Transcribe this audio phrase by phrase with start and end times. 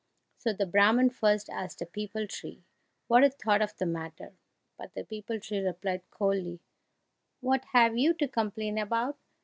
[0.35, 2.63] So the Brahman first asked a pipal tree
[3.07, 4.33] what it thought of the matter,
[4.75, 6.59] but the pipal tree replied coldly,
[7.39, 9.19] "What have you to complain about?